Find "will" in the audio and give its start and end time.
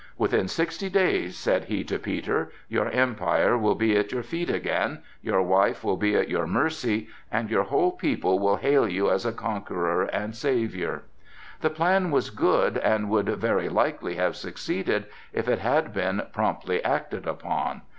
3.55-3.75, 5.83-5.95, 8.39-8.55